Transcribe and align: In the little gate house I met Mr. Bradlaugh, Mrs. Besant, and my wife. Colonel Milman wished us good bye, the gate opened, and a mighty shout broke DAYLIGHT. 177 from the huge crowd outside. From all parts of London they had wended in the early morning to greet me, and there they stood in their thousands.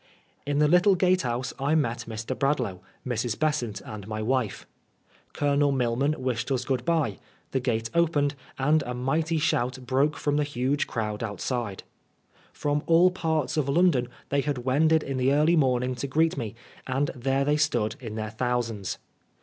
In 0.47 0.57
the 0.57 0.67
little 0.67 0.95
gate 0.95 1.21
house 1.21 1.53
I 1.59 1.75
met 1.75 2.05
Mr. 2.07 2.35
Bradlaugh, 2.35 2.79
Mrs. 3.07 3.37
Besant, 3.37 3.81
and 3.85 4.07
my 4.07 4.19
wife. 4.19 4.65
Colonel 5.33 5.71
Milman 5.71 6.15
wished 6.17 6.49
us 6.49 6.65
good 6.65 6.83
bye, 6.85 7.19
the 7.51 7.59
gate 7.59 7.91
opened, 7.93 8.33
and 8.57 8.81
a 8.87 8.95
mighty 8.95 9.37
shout 9.37 9.77
broke 9.85 10.13
DAYLIGHT. 10.13 10.25
177 10.25 10.33
from 10.33 10.37
the 10.37 10.43
huge 10.43 10.87
crowd 10.87 11.21
outside. 11.23 11.83
From 12.51 12.81
all 12.87 13.11
parts 13.11 13.57
of 13.57 13.69
London 13.69 14.09
they 14.29 14.41
had 14.41 14.65
wended 14.65 15.03
in 15.03 15.17
the 15.17 15.33
early 15.33 15.55
morning 15.55 15.93
to 15.93 16.07
greet 16.07 16.35
me, 16.35 16.55
and 16.87 17.11
there 17.13 17.45
they 17.45 17.57
stood 17.57 17.95
in 17.99 18.15
their 18.15 18.31
thousands. 18.31 18.97